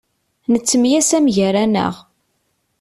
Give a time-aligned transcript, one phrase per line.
[0.51, 1.95] Nettemyasam gar-aneɣ.